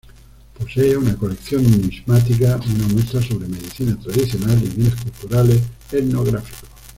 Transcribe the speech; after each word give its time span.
Posee 0.57 0.97
una 0.97 1.15
colección 1.15 1.61
numismática, 1.61 2.59
una 2.75 2.87
muestra 2.87 3.21
sobre 3.21 3.47
medicina 3.47 3.95
tradicional 3.99 4.59
y 4.63 4.69
bienes 4.69 4.95
culturales 4.99 5.61
etnográficos. 5.91 6.57